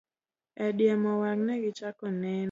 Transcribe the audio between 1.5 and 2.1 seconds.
gichako